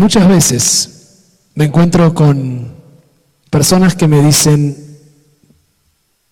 [0.00, 0.88] Muchas veces
[1.54, 2.74] me encuentro con
[3.50, 4.74] personas que me dicen,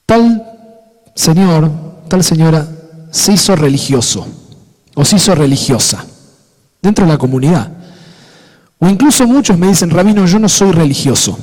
[0.06, 0.42] tal
[1.14, 1.70] señor,
[2.08, 2.66] tal señora
[3.10, 4.26] se hizo religioso
[4.94, 6.02] o se hizo religiosa
[6.80, 7.70] dentro de la comunidad.
[8.78, 11.38] O incluso muchos me dicen, rabino, yo no soy religioso.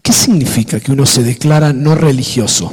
[0.00, 2.72] ¿Qué significa que uno se declara no religioso?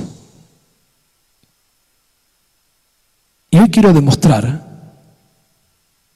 [3.50, 4.70] Y hoy quiero demostrar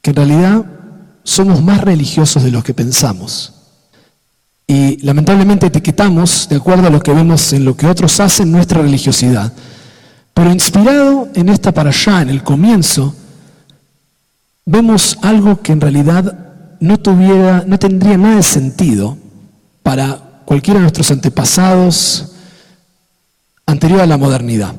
[0.04, 0.75] que en realidad
[1.26, 3.52] somos más religiosos de lo que pensamos.
[4.68, 8.82] Y lamentablemente etiquetamos, de acuerdo a lo que vemos en lo que otros hacen, nuestra
[8.82, 9.52] religiosidad.
[10.34, 13.14] Pero inspirado en esta para allá, en el comienzo,
[14.66, 19.18] vemos algo que en realidad no, tuviera, no tendría nada de sentido
[19.82, 22.34] para cualquiera de nuestros antepasados
[23.66, 24.76] anterior a la modernidad.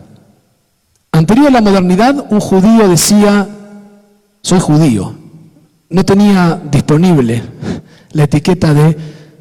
[1.10, 3.48] Anterior a la modernidad, un judío decía,
[4.42, 5.25] soy judío.
[5.88, 7.42] No tenía disponible
[8.12, 8.96] la etiqueta de,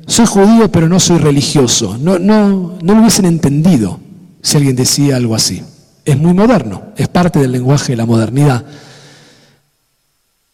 [0.05, 1.97] soy judío pero no soy religioso.
[1.97, 3.99] No, no, no lo hubiesen entendido
[4.41, 5.63] si alguien decía algo así.
[6.03, 8.63] Es muy moderno, es parte del lenguaje de la modernidad.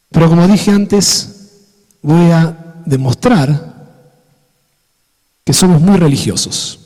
[0.09, 1.49] Pero como dije antes,
[2.01, 3.71] voy a demostrar
[5.43, 6.79] que somos muy religiosos.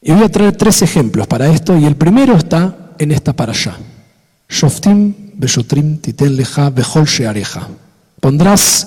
[0.00, 3.52] Y voy a traer tres ejemplos para esto, y el primero está en esta para
[3.52, 3.76] allá.
[4.48, 6.00] Shoftim beshotrim.
[8.20, 8.86] Pondrás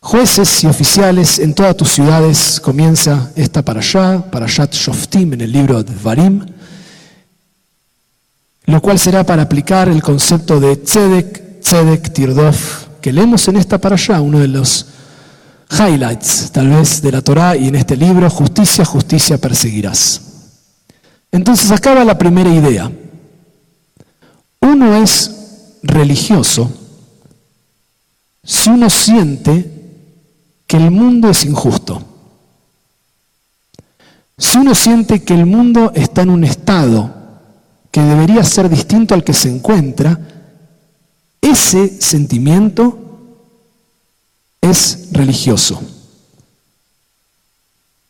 [0.00, 2.60] jueces y oficiales en todas tus ciudades.
[2.60, 6.56] Comienza esta para allá, para allá Shoftim en el libro de Varim
[8.66, 13.78] lo cual será para aplicar el concepto de tzedek, tzedek, tirdof, que leemos en esta
[13.78, 14.86] para allá, uno de los
[15.70, 20.20] highlights tal vez de la Torá y en este libro, justicia, justicia perseguirás.
[21.30, 22.90] Entonces acaba la primera idea.
[24.66, 26.68] Uno es religioso
[28.42, 29.70] si uno siente
[30.66, 32.02] que el mundo es injusto.
[34.36, 37.14] Si uno siente que el mundo está en un estado
[37.92, 40.18] que debería ser distinto al que se encuentra,
[41.40, 42.98] ese sentimiento
[44.60, 45.80] es religioso.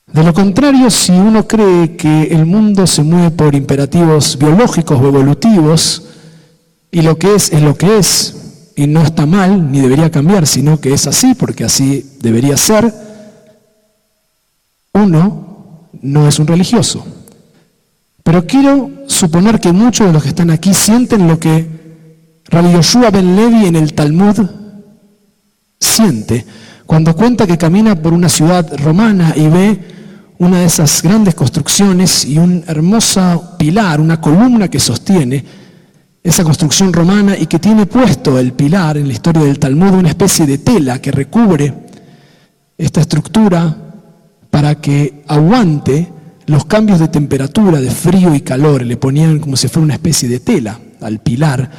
[0.07, 5.07] De lo contrario, si uno cree que el mundo se mueve por imperativos biológicos o
[5.07, 6.06] evolutivos,
[6.97, 8.35] y lo que es es lo que es,
[8.75, 12.91] y no está mal, ni debería cambiar, sino que es así, porque así debería ser,
[14.95, 17.07] uno no es un religioso.
[18.23, 21.67] Pero quiero suponer que muchos de los que están aquí sienten lo que
[22.47, 24.49] Rabbi Yoshua Ben Levi en el Talmud
[25.79, 26.47] siente
[26.87, 29.81] cuando cuenta que camina por una ciudad romana y ve
[30.39, 35.66] una de esas grandes construcciones y un hermoso pilar, una columna que sostiene
[36.27, 40.09] esa construcción romana y que tiene puesto el pilar en la historia del Talmud, una
[40.09, 41.73] especie de tela que recubre
[42.77, 43.77] esta estructura
[44.51, 46.11] para que aguante
[46.47, 50.29] los cambios de temperatura, de frío y calor, le ponían como si fuera una especie
[50.29, 51.71] de tela al pilar.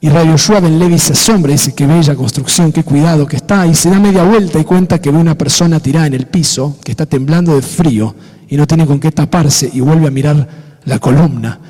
[0.00, 3.64] Y Radio Ben Levi se asombra y dice, qué bella construcción, qué cuidado que está.
[3.64, 6.78] Y se da media vuelta y cuenta que ve una persona tirada en el piso,
[6.82, 8.16] que está temblando de frío
[8.48, 10.48] y no tiene con qué taparse, y vuelve a mirar
[10.84, 11.60] la columna.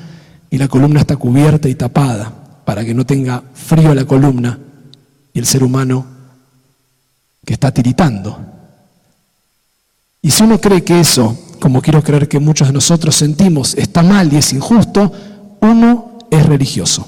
[0.55, 2.31] Y la columna está cubierta y tapada
[2.63, 4.57] para que no tenga frío la columna
[5.33, 6.05] y el ser humano
[7.45, 8.39] que está tiritando.
[10.21, 14.01] Y si uno cree que eso como quiero creer que muchos de nosotros sentimos, está
[14.01, 15.11] mal y es injusto,
[15.59, 17.05] uno es religioso.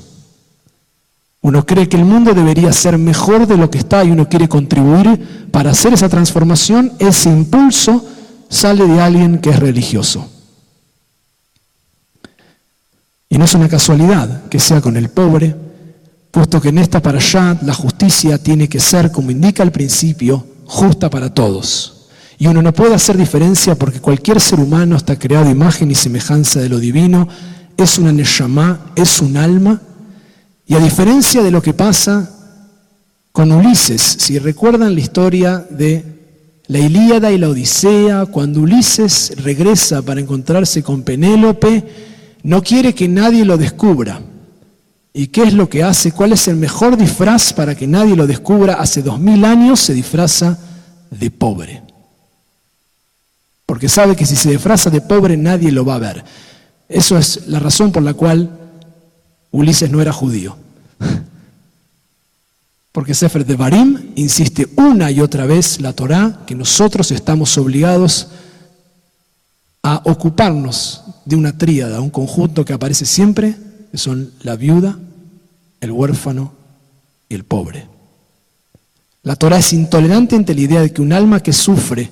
[1.39, 4.49] Uno cree que el mundo debería ser mejor de lo que está y uno quiere
[4.49, 8.03] contribuir para hacer esa transformación, ese impulso
[8.49, 10.31] sale de alguien que es religioso.
[13.29, 15.55] Y no es una casualidad que sea con el pobre,
[16.31, 20.45] puesto que en esta para allá la justicia tiene que ser, como indica el principio,
[20.65, 22.07] justa para todos.
[22.37, 26.59] Y uno no puede hacer diferencia porque cualquier ser humano está creado imagen y semejanza
[26.59, 27.27] de lo divino,
[27.75, 29.81] es una neshama, es un alma.
[30.65, 32.29] Y a diferencia de lo que pasa
[33.31, 36.03] con Ulises, si recuerdan la historia de
[36.67, 41.83] la Ilíada y la Odisea, cuando Ulises regresa para encontrarse con Penélope,
[42.47, 44.21] no quiere que nadie lo descubra.
[45.13, 46.11] ¿Y qué es lo que hace?
[46.11, 48.75] ¿Cuál es el mejor disfraz para que nadie lo descubra?
[48.75, 50.59] Hace dos mil años se disfraza
[51.09, 51.87] de pobre
[53.67, 56.23] porque sabe que si se disfraza de pobre nadie lo va a ver.
[56.87, 58.49] Eso es la razón por la cual
[59.51, 60.57] Ulises no era judío.
[62.93, 68.29] Porque Sefer de Barim insiste una y otra vez la Torá que nosotros estamos obligados
[69.83, 73.53] a ocuparnos de una tríada, un conjunto que aparece siempre,
[73.91, 74.97] que son la viuda,
[75.81, 76.53] el huérfano
[77.27, 77.85] y el pobre.
[79.23, 82.09] La Torah es intolerante ante la idea de que un alma que sufre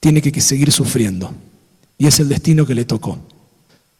[0.00, 1.32] tiene que seguir sufriendo.
[1.98, 3.16] Y es el destino que le tocó.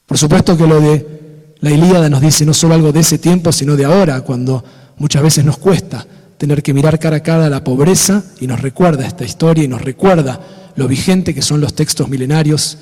[0.06, 3.52] Por supuesto que lo de la Ilíada nos dice no solo algo de ese tiempo,
[3.52, 4.64] sino de ahora, cuando
[4.98, 6.04] muchas veces nos cuesta
[6.36, 9.82] tener que mirar cara a cara la pobreza y nos recuerda esta historia y nos
[9.82, 10.40] recuerda
[10.74, 12.78] lo vigente que son los textos milenarios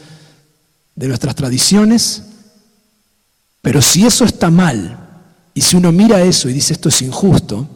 [0.94, 2.22] de nuestras tradiciones.
[3.62, 4.98] Pero si eso está mal,
[5.54, 7.68] y si uno mira eso y dice esto es injusto,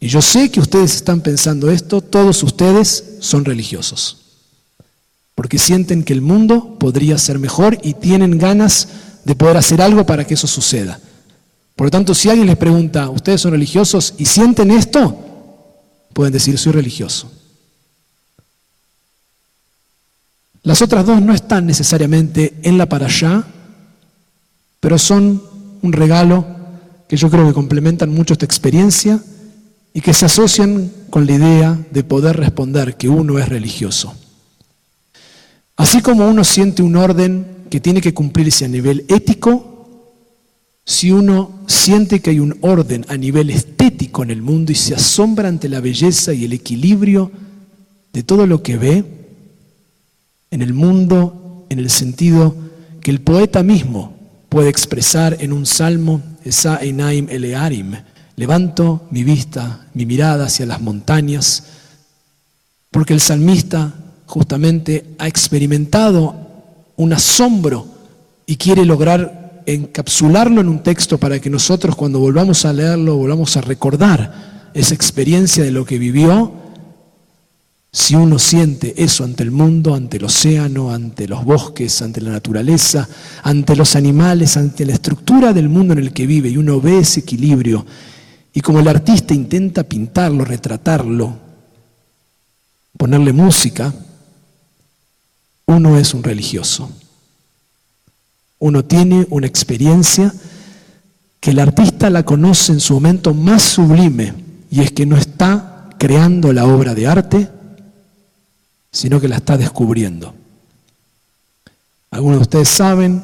[0.00, 4.18] y yo sé que ustedes están pensando esto, todos ustedes son religiosos
[5.38, 8.88] porque sienten que el mundo podría ser mejor y tienen ganas
[9.24, 10.98] de poder hacer algo para que eso suceda.
[11.76, 15.16] Por lo tanto, si alguien les pregunta, ¿ustedes son religiosos y sienten esto?
[16.12, 17.30] Pueden decir, soy religioso.
[20.68, 23.42] Las otras dos no están necesariamente en la para allá,
[24.80, 25.42] pero son
[25.80, 26.44] un regalo
[27.08, 29.18] que yo creo que complementan mucho esta experiencia
[29.94, 34.14] y que se asocian con la idea de poder responder que uno es religioso.
[35.74, 40.12] Así como uno siente un orden que tiene que cumplirse a nivel ético,
[40.84, 44.94] si uno siente que hay un orden a nivel estético en el mundo y se
[44.94, 47.32] asombra ante la belleza y el equilibrio
[48.12, 49.17] de todo lo que ve
[50.50, 52.54] en el mundo, en el sentido
[53.00, 54.14] que el poeta mismo
[54.48, 57.94] puede expresar en un salmo, Esa Einaim Elearim,
[58.36, 61.64] levanto mi vista, mi mirada hacia las montañas,
[62.90, 63.92] porque el salmista
[64.26, 66.34] justamente ha experimentado
[66.96, 67.86] un asombro
[68.46, 73.56] y quiere lograr encapsularlo en un texto para que nosotros cuando volvamos a leerlo volvamos
[73.56, 76.52] a recordar esa experiencia de lo que vivió.
[77.90, 82.30] Si uno siente eso ante el mundo, ante el océano, ante los bosques, ante la
[82.30, 83.08] naturaleza,
[83.42, 86.98] ante los animales, ante la estructura del mundo en el que vive, y uno ve
[86.98, 87.86] ese equilibrio,
[88.52, 91.36] y como el artista intenta pintarlo, retratarlo,
[92.96, 93.94] ponerle música,
[95.66, 96.90] uno es un religioso.
[98.58, 100.34] Uno tiene una experiencia
[101.40, 104.34] que el artista la conoce en su momento más sublime
[104.70, 107.48] y es que no está creando la obra de arte,
[108.90, 110.34] sino que la está descubriendo.
[112.10, 113.22] Algunos de ustedes saben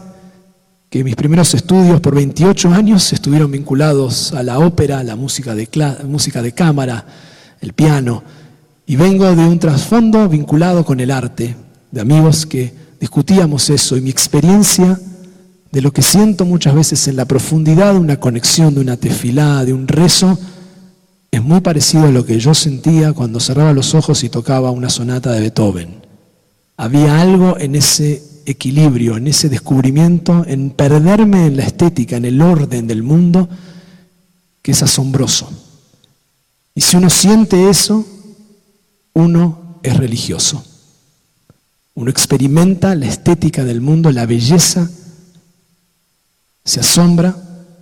[0.90, 5.69] que mis primeros estudios por 28 años estuvieron vinculados a la ópera, la música de,
[6.06, 7.05] música de cámara,
[7.61, 8.22] el piano,
[8.87, 11.56] y vengo de un trasfondo vinculado con el arte,
[11.90, 14.99] de amigos que discutíamos eso y mi experiencia
[15.72, 19.64] de lo que siento muchas veces en la profundidad de una conexión, de una tefilá,
[19.64, 20.38] de un rezo,
[21.34, 24.88] es muy parecido a lo que yo sentía cuando cerraba los ojos y tocaba una
[24.88, 26.02] sonata de Beethoven.
[26.76, 32.40] Había algo en ese equilibrio, en ese descubrimiento, en perderme en la estética, en el
[32.40, 33.48] orden del mundo,
[34.62, 35.50] que es asombroso.
[36.75, 38.06] Y si uno siente eso,
[39.12, 40.64] uno es religioso.
[41.94, 44.90] Uno experimenta la estética del mundo, la belleza,
[46.64, 47.36] se asombra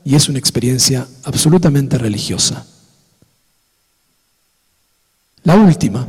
[0.04, 2.66] y es una experiencia absolutamente religiosa.
[5.44, 6.06] La última,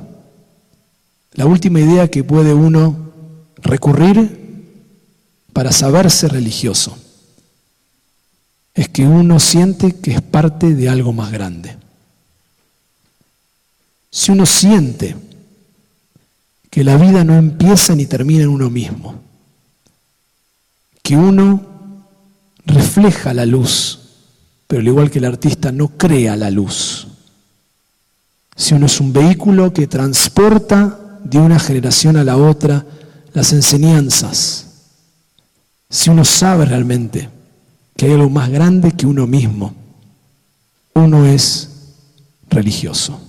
[1.33, 3.11] la última idea que puede uno
[3.57, 4.43] recurrir
[5.51, 6.97] para saberse religioso
[8.73, 11.77] es que uno siente que es parte de algo más grande.
[14.09, 15.15] Si uno siente
[16.69, 19.21] que la vida no empieza ni termina en uno mismo,
[21.03, 22.05] que uno
[22.65, 23.99] refleja la luz,
[24.67, 27.07] pero al igual que el artista no crea la luz.
[28.55, 32.85] Si uno es un vehículo que transporta de una generación a la otra
[33.33, 34.67] las enseñanzas,
[35.89, 37.29] si uno sabe realmente
[37.95, 39.73] que hay algo más grande que uno mismo,
[40.93, 41.69] uno es
[42.49, 43.19] religioso.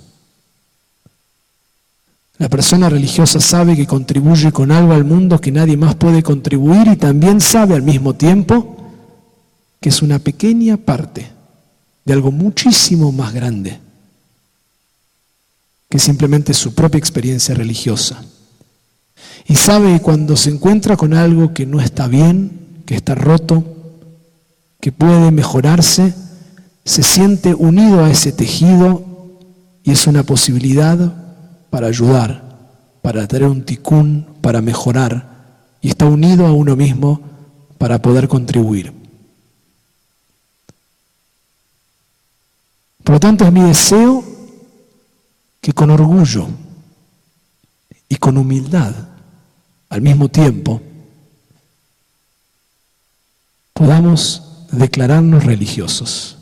[2.39, 6.89] La persona religiosa sabe que contribuye con algo al mundo que nadie más puede contribuir
[6.89, 8.77] y también sabe al mismo tiempo
[9.81, 11.31] que es una pequeña parte
[12.05, 13.84] de algo muchísimo más grande
[15.95, 18.21] que simplemente su propia experiencia religiosa.
[19.47, 23.63] Y sabe cuando se encuentra con algo que no está bien, que está roto,
[24.81, 26.13] que puede mejorarse,
[26.85, 29.05] se siente unido a ese tejido
[29.85, 31.15] y es una posibilidad
[31.71, 32.43] para ayudar,
[33.01, 37.21] para tener un ticún, para mejorar, y está unido a uno mismo
[37.79, 38.93] para poder contribuir.
[43.05, 44.34] Por lo tanto, es mi deseo
[45.65, 46.47] que con orgullo
[48.07, 48.93] y con humildad
[49.89, 50.83] al mismo tiempo
[53.73, 56.37] podamos declararnos religiosos,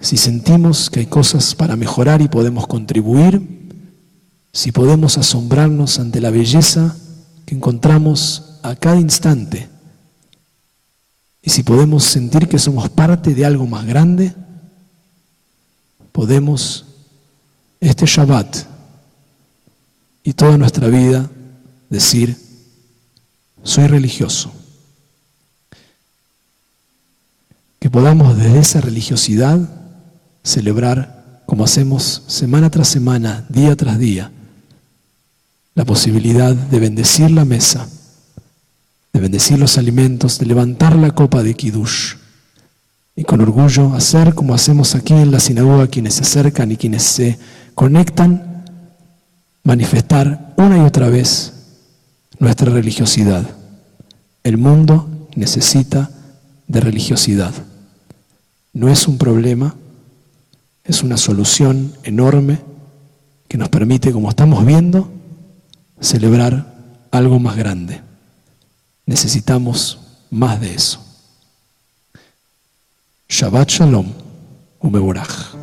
[0.00, 3.80] si sentimos que hay cosas para mejorar y podemos contribuir,
[4.52, 6.94] si podemos asombrarnos ante la belleza
[7.46, 9.66] que encontramos a cada instante,
[11.40, 14.34] y si podemos sentir que somos parte de algo más grande,
[16.12, 16.84] podemos
[17.80, 18.56] este Shabbat
[20.22, 21.30] y toda nuestra vida
[21.88, 22.36] decir,
[23.62, 24.52] soy religioso.
[27.78, 29.58] Que podamos desde esa religiosidad
[30.42, 34.32] celebrar, como hacemos semana tras semana, día tras día,
[35.74, 37.88] la posibilidad de bendecir la mesa,
[39.12, 42.16] de bendecir los alimentos, de levantar la copa de Kiddush
[43.14, 47.02] y con orgullo hacer como hacemos aquí en la sinagoga quienes se acercan y quienes
[47.02, 47.38] se
[47.78, 48.64] conectan,
[49.62, 51.52] manifestar una y otra vez
[52.40, 53.48] nuestra religiosidad.
[54.42, 56.10] El mundo necesita
[56.66, 57.54] de religiosidad.
[58.72, 59.76] No es un problema,
[60.82, 62.58] es una solución enorme
[63.46, 65.12] que nos permite, como estamos viendo,
[66.00, 68.00] celebrar algo más grande.
[69.06, 71.00] Necesitamos más de eso.
[73.28, 74.06] Shabbat Shalom
[74.80, 75.57] Umeborach.